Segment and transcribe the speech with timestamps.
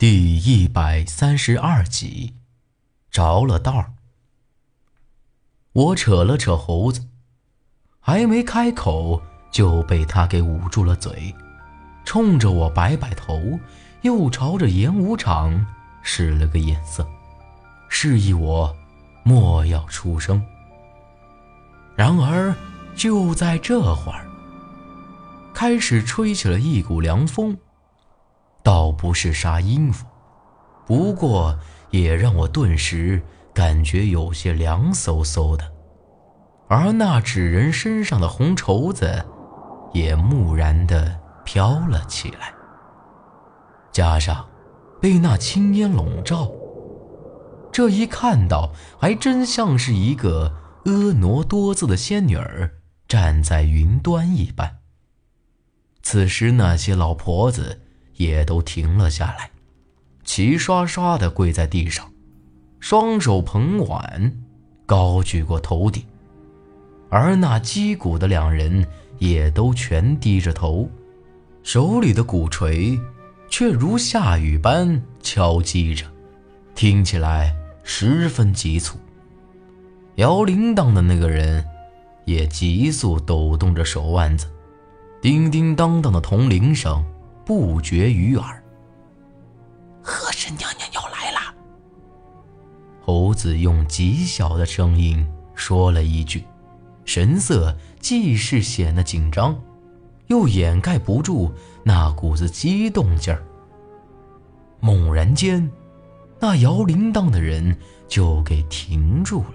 [0.00, 2.32] 第一百三十二集，
[3.10, 3.92] 着了道儿。
[5.74, 7.06] 我扯了扯猴子，
[8.00, 9.20] 还没开口
[9.52, 11.34] 就被他给捂住了嘴，
[12.06, 13.60] 冲着我摆摆头，
[14.00, 15.66] 又朝着演武场
[16.02, 17.06] 使了个眼色，
[17.90, 18.74] 示意我
[19.22, 20.42] 莫要出声。
[21.94, 22.56] 然而
[22.96, 24.26] 就在这会儿，
[25.52, 27.54] 开始吹起了一股凉风。
[28.70, 30.06] 倒不是啥阴风，
[30.86, 31.58] 不过
[31.90, 33.20] 也让我顿时
[33.52, 35.72] 感觉有些凉飕飕的，
[36.68, 39.26] 而那纸人身上的红绸子
[39.92, 42.54] 也木然地飘了起来，
[43.90, 44.48] 加上
[45.00, 46.48] 被那青烟笼罩，
[47.72, 52.70] 这一看到还真像是一个婀娜多姿的仙女儿
[53.08, 54.76] 站在云端一般。
[56.02, 57.80] 此时那些老婆子。
[58.20, 59.50] 也都停了下来，
[60.24, 62.06] 齐刷刷地跪在地上，
[62.78, 64.30] 双手捧碗，
[64.84, 66.02] 高举过头顶；
[67.08, 68.86] 而那击鼓的两人
[69.20, 70.86] 也都全低着头，
[71.62, 73.00] 手里的鼓槌
[73.48, 76.04] 却如下雨般敲击着，
[76.74, 78.98] 听起来十分急促。
[80.16, 81.64] 摇铃铛的那个人
[82.26, 84.46] 也急速抖动着手腕子，
[85.22, 87.02] 叮叮当当的铜铃声。
[87.50, 88.62] 不绝于耳。
[90.00, 91.52] 和珅娘娘要来了。
[93.02, 96.44] 猴子用极小的声音说了一句，
[97.04, 99.60] 神色既是显得紧张，
[100.28, 103.42] 又掩盖不住那股子激动劲儿。
[104.78, 105.68] 猛然间，
[106.38, 107.76] 那摇铃铛的人
[108.06, 109.54] 就给停住了，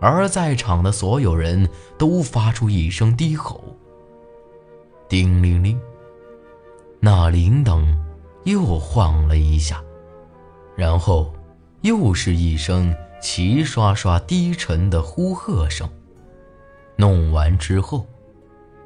[0.00, 3.64] 而在场的所有人都发出一声低吼
[5.10, 5.76] ：“叮铃铃。”
[7.04, 7.84] 那铃铛
[8.44, 9.84] 又晃了一下，
[10.74, 11.34] 然后
[11.82, 15.86] 又是一声齐刷刷低沉的呼喝声。
[16.96, 18.06] 弄完之后，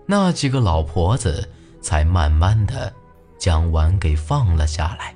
[0.05, 1.49] 那几个老婆子
[1.81, 2.93] 才慢慢的
[3.39, 5.15] 将碗给放了下来，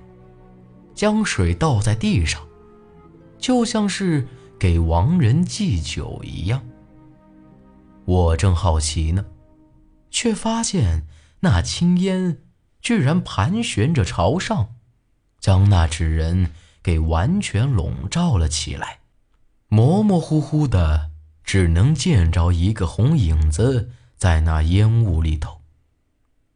[0.95, 2.41] 将水倒在地上，
[3.37, 4.25] 就像是
[4.61, 6.63] 给亡人祭酒一样。
[8.05, 9.25] 我正好奇呢，
[10.09, 11.05] 却发现
[11.41, 12.39] 那青烟。
[12.83, 14.75] 居然盘旋着朝上，
[15.39, 16.51] 将那纸人
[16.83, 18.99] 给完全笼罩了起来，
[19.69, 21.11] 模模糊糊的，
[21.45, 25.61] 只能见着一个红影子在那烟雾里头。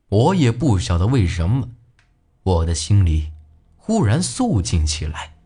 [0.09, 1.69] 我也不晓得为什么，
[2.43, 3.31] 我的心里
[3.76, 5.37] 忽然肃静起来，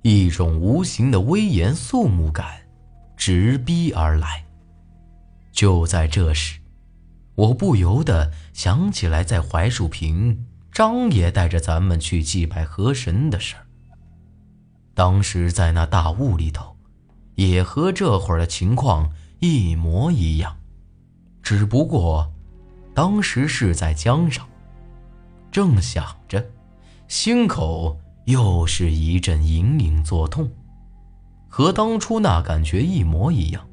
[0.00, 2.66] 一种无形的威严肃穆感
[3.14, 4.42] 直逼而来。
[5.52, 6.63] 就在这时。
[7.36, 13.66] 我不由得想起来，在槐树坪，张爷带着咱们去祭拜河神的事儿。
[14.94, 16.76] 当时在那大雾里头，
[17.34, 20.56] 也和这会儿的情况一模一样，
[21.42, 22.32] 只不过
[22.94, 24.46] 当时是在江上。
[25.50, 26.44] 正想着，
[27.08, 30.48] 心口又是一阵隐隐作痛，
[31.48, 33.66] 和当初那感觉一模一样。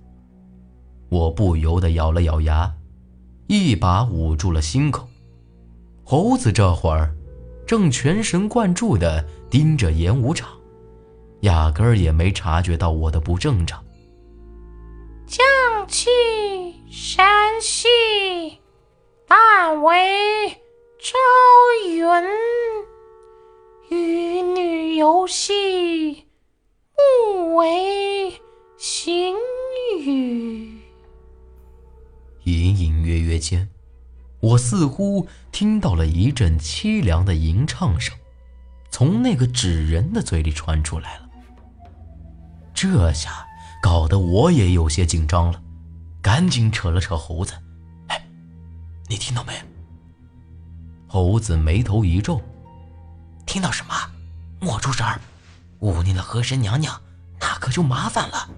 [1.10, 2.74] 我不由得咬了咬牙。
[3.54, 5.06] 一把捂住了心口，
[6.06, 7.14] 猴子这会儿
[7.68, 10.58] 正全神贯注地盯着演武场，
[11.42, 13.84] 压根儿也没察觉到我的不正常。
[15.28, 15.44] 将
[15.86, 16.10] 气
[16.90, 17.90] 山西，
[19.28, 20.50] 但为
[20.98, 21.18] 朝
[21.90, 22.08] 云，
[23.90, 26.26] 与女游戏，
[27.28, 28.32] 勿为
[28.78, 29.36] 行
[30.00, 30.81] 雨。
[33.12, 33.68] 隐隐约间，
[34.40, 38.16] 我似乎听到了一阵凄凉的吟唱声，
[38.90, 41.30] 从那个纸人的嘴里传出来了。
[42.74, 43.46] 这下
[43.84, 45.62] 搞得我也有些紧张了，
[46.22, 47.54] 赶紧扯了扯猴子
[48.08, 48.26] ：“哎，
[49.08, 49.54] 你听到没？”
[51.08, 52.42] 猴子眉头一皱
[53.46, 53.94] ：“听到什么？
[54.62, 55.20] 莫出声儿，
[55.80, 57.00] 忤逆了河神娘娘，
[57.40, 58.50] 那可就麻烦了。”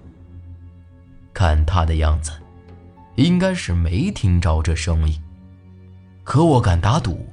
[1.34, 2.30] 看他的样子。
[3.16, 5.20] 应该是没听着这声音，
[6.24, 7.28] 可我敢打赌，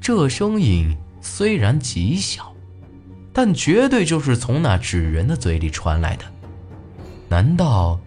[0.00, 2.54] 这声音虽然极小，
[3.32, 6.24] 但绝对就是从那纸人的嘴里传来的。
[7.28, 8.00] 难道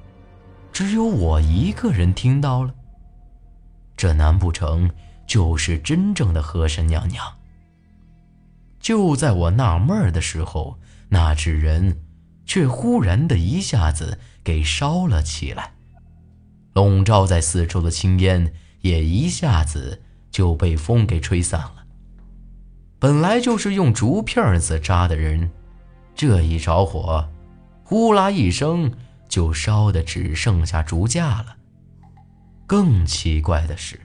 [0.72, 2.74] 只有我一个人听到了？
[3.96, 4.90] 这难不成
[5.28, 7.24] 就是真正的和珅娘娘？
[8.80, 12.02] 就在我纳闷的时候，那纸人
[12.46, 15.74] 却忽然的一下子给烧了起来。
[16.80, 21.84] 笼罩在四周的青烟也一下子就被风给吹散了。
[23.00, 25.52] 本来就是用竹片子扎的人，
[26.16, 27.28] 这一着火，
[27.84, 28.90] 呼啦一声
[29.28, 31.58] 就烧的只剩下竹架了。
[32.66, 34.00] 更奇怪的是，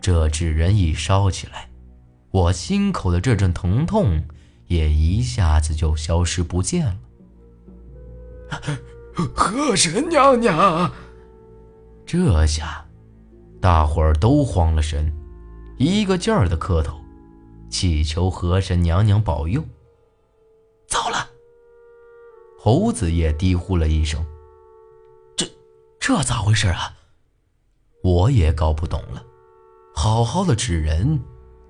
[0.00, 1.68] 这纸人一烧起来，
[2.32, 4.24] 我心口的这阵疼痛
[4.66, 6.96] 也一下子就消失不见了。
[9.36, 10.92] 河神娘娘，
[12.12, 12.84] 这下
[13.60, 15.14] 大伙儿都慌了神，
[15.78, 17.00] 一个劲儿的磕头，
[17.70, 19.64] 祈求河神娘娘保佑。
[20.88, 21.24] 糟了！
[22.58, 24.26] 猴子也低呼了一声
[25.38, 25.46] ：“这
[26.00, 26.92] 这咋回事啊？”
[28.02, 29.24] 我也搞不懂了，
[29.94, 31.22] 好好的纸人，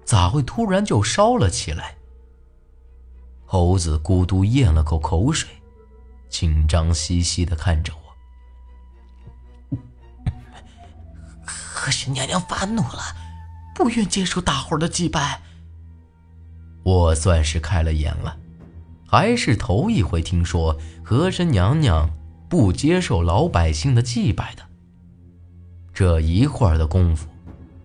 [0.07, 1.99] 咋会突然就烧了起来？
[3.45, 5.51] 猴子咕嘟咽了口口水，
[6.31, 8.00] 紧张兮兮的看着我。
[11.81, 13.17] 河神娘娘发怒了，
[13.75, 15.41] 不愿接受大伙的祭拜。
[16.83, 18.37] 我算是开了眼了，
[19.09, 22.11] 还是头一回听说和神娘娘
[22.51, 24.63] 不接受老百姓的祭拜的。
[25.95, 27.27] 这一会儿的功夫，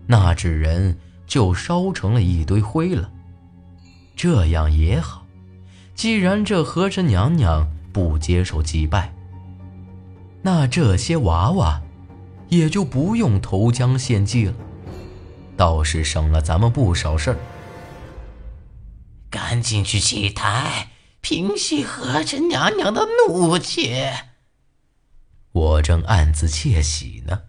[0.07, 3.09] 那纸人就烧成了一堆灰了。
[4.13, 5.25] 这样也好，
[5.93, 9.13] 既然这和神娘娘不接受祭拜，
[10.41, 11.81] 那这些娃娃
[12.49, 14.53] 也就不用投江献祭了，
[15.57, 17.37] 倒是省了咱们不少事儿。
[19.29, 23.93] 赶紧去祭台，平息和珅娘娘的怒气。
[25.51, 27.43] 我正暗自窃喜呢。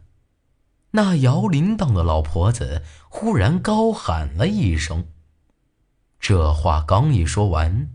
[0.92, 5.08] 那摇铃铛的老婆子忽然高喊了一声。
[6.18, 7.90] 这话刚一说完，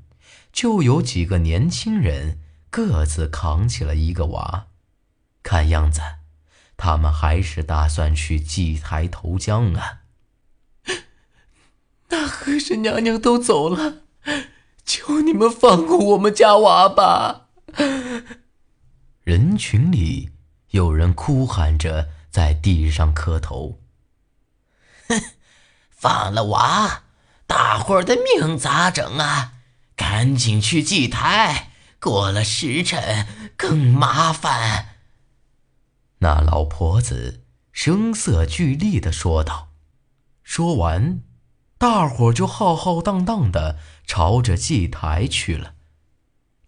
[0.54, 2.40] 就有几个年轻人
[2.70, 4.68] 各自扛起了一个娃，
[5.42, 6.02] 看样子，
[6.84, 10.00] 他们还是打算去祭台投江啊。
[12.10, 13.98] 那和神娘娘都走了，
[14.84, 17.50] 求你们放过我们家娃吧！
[19.22, 20.32] 人群里
[20.72, 22.10] 有人哭喊着。
[22.32, 23.82] 在地上磕头。
[25.10, 25.22] 哼，
[25.92, 27.04] 放了娃，
[27.46, 29.52] 大伙儿的命咋整啊？
[29.98, 34.91] 赶紧去祭台，过了时辰更麻烦。
[36.24, 39.70] 那老婆子声色俱厉的说道。
[40.44, 41.24] 说完，
[41.78, 45.76] 大伙就浩浩荡荡的朝着祭台去了。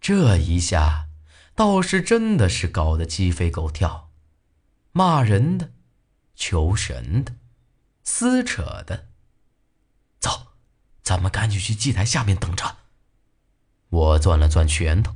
[0.00, 1.06] 这一下，
[1.54, 4.10] 倒是真的是搞得鸡飞狗跳。
[4.92, 5.70] 骂人的，
[6.34, 7.34] 求神的，
[8.02, 9.08] 撕扯的。
[10.18, 10.48] 走，
[11.02, 12.78] 咱们赶紧去祭台下面等着。
[13.88, 15.14] 我攥了攥拳头，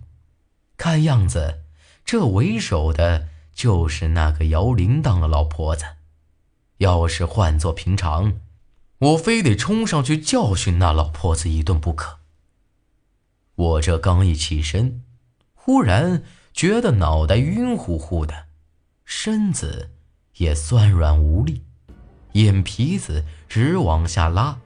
[0.77, 1.65] 看样子
[2.05, 5.85] 这为首的就是那个摇铃铛的老婆子。
[6.77, 8.35] 要是换做平常，
[8.99, 12.21] 我非得冲上去教训那老婆子一顿不可。
[13.57, 15.03] 我这刚一起身，
[15.55, 16.23] 忽然
[16.53, 18.47] 觉得脑袋晕乎乎的。
[19.05, 19.91] 身子
[20.37, 21.65] 也酸软无力，
[22.35, 24.61] 眼皮子直往下拉，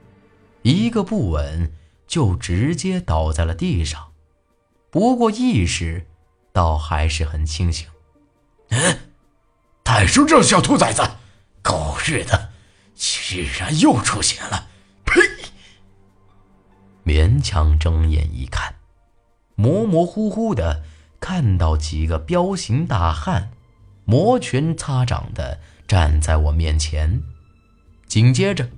[0.61, 1.73] 一个不稳
[2.05, 4.11] 就直接倒在了地上。
[4.91, 6.05] 不过意识
[6.51, 7.87] 倒还是很清醒。
[8.69, 8.99] 嗯，
[9.83, 11.01] 太叔这小兔崽子，
[11.61, 12.51] 狗日的，
[12.95, 14.67] 居然又出现了！
[15.05, 15.21] 呸！
[17.05, 18.75] 勉强睁眼一看，
[19.55, 20.83] 模模糊糊的
[21.19, 23.51] 看到几个彪形大汉。
[24.05, 27.23] 摩拳擦掌的站在我面前，
[28.05, 28.69] 紧接着，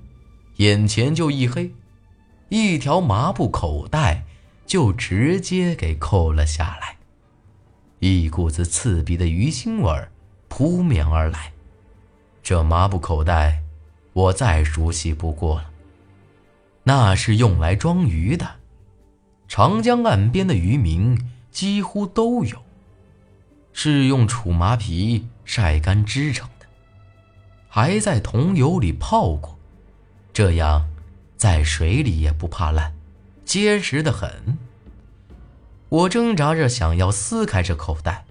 [0.58, 1.74] 眼前就一黑，
[2.50, 4.26] 一条麻布口袋
[4.68, 6.95] 就直接给扣了下来，
[8.00, 10.12] 一股子刺鼻的鱼腥味儿
[10.48, 11.52] 扑面而来。
[12.44, 13.64] 这麻布口袋，
[14.14, 15.70] 我再熟悉不过了，
[16.84, 18.46] 那是用来装鱼的，
[19.48, 22.62] 长江岸边的渔民几乎都有。
[23.74, 26.66] 是用楚麻皮晒干织成的，
[27.68, 29.58] 还在桐油里泡过，
[30.32, 30.88] 这样
[31.36, 32.94] 在水里也不怕烂，
[33.44, 34.58] 结实的很。
[35.90, 38.26] 我挣扎着想要撕开这口袋，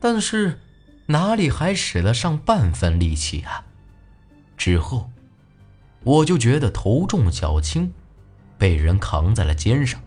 [0.00, 0.60] 但是
[1.06, 3.64] 哪里还使得上半分力气啊？
[4.56, 5.10] 之后，
[6.04, 7.92] 我就觉得头重脚轻，
[8.58, 10.00] 被人扛在了肩上，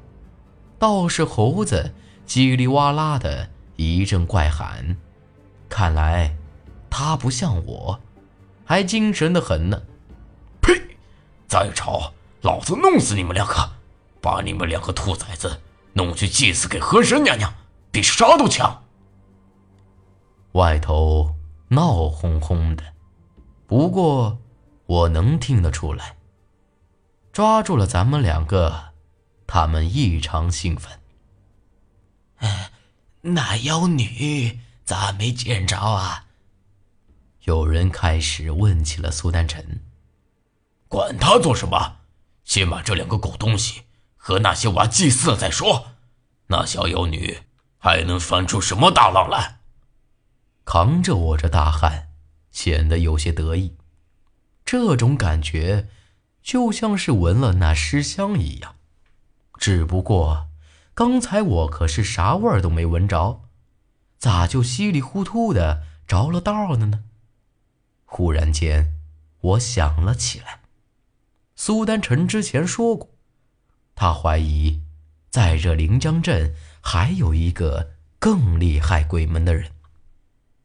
[0.80, 1.94] 倒是猴子
[2.28, 3.50] 叽里哇啦的。
[3.78, 4.96] 一阵怪喊，
[5.68, 6.38] 看来
[6.90, 8.00] 他不像我，
[8.64, 9.82] 还精神的很呢。
[10.62, 10.74] 呸！
[11.46, 13.72] 再吵，老子弄死你们两个，
[14.22, 15.60] 把你们两个兔崽子
[15.96, 17.54] 弄去祭祀给河神娘娘，
[17.90, 18.84] 比啥都强。
[20.52, 21.34] 外头
[21.70, 22.84] 闹哄哄的，
[23.66, 24.38] 不过
[24.86, 26.18] 我能听得出来，
[27.32, 28.92] 抓住了咱们两个，
[29.48, 31.00] 他们异常兴奋。
[32.38, 32.72] 哎
[33.22, 36.25] 那妖女咋没见着啊？
[37.46, 39.82] 有人开始问起了苏丹臣。
[40.90, 42.00] 管他做什么，
[42.44, 43.84] 先把这两个狗东西
[44.27, 45.91] 和那些娃祭祀再说。
[46.48, 47.41] 那小妖女
[47.77, 49.60] 还能翻出什么大浪来？
[50.63, 52.08] 扛着我这大汉，
[52.50, 53.75] 显得有些得意。
[54.65, 55.89] 这种感觉，
[56.41, 58.77] 就像是闻了那尸香一样。
[59.60, 60.48] 只不过，
[60.96, 63.44] 刚才我可是啥味儿都没闻着，
[64.17, 67.03] 咋就稀里糊涂的着了道了呢？
[68.05, 68.96] 忽然间，
[69.41, 70.62] 我想了起来。
[71.55, 73.15] 苏丹臣之前说过，
[73.96, 74.82] 他怀疑
[75.30, 79.72] 在这临江镇还有一个更厉害鬼门的人，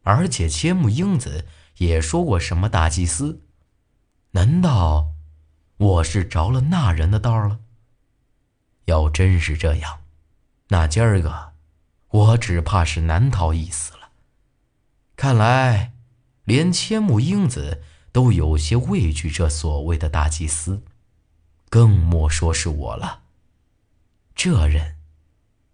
[0.03, 1.47] 而且千木英子
[1.79, 3.41] 也说过什么大祭司。
[4.33, 5.13] 难道
[5.77, 7.61] 我是着了那人的道了？
[8.85, 10.01] 要真是这样，
[10.69, 11.53] 那今儿个
[12.09, 14.11] 我只怕是难逃一死了。
[15.17, 15.95] 看来
[16.45, 17.83] 连千木英子。
[18.13, 20.83] 都有些畏惧这所谓的大祭司，
[21.71, 23.23] 更莫说是我了。
[24.35, 24.97] 这人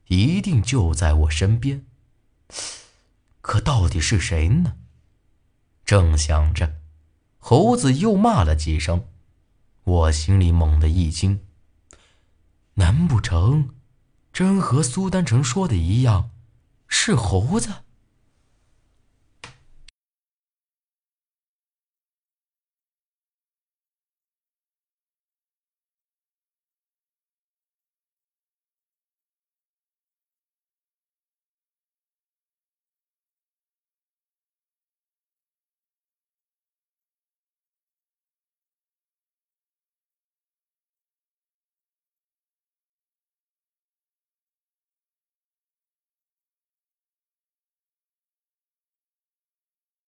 [0.08, 1.84] 一定就在我身边，
[3.40, 4.76] 可到底是谁呢？
[5.84, 6.76] 正想着，
[7.38, 9.08] 猴子又骂了几声，
[9.84, 11.40] 我心里猛地一惊。
[12.74, 13.70] 难不成
[14.32, 16.30] 真和苏丹成说的一样，
[16.88, 17.85] 是猴子？